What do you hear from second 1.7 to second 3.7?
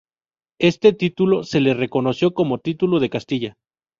reconoció como título de Castilla.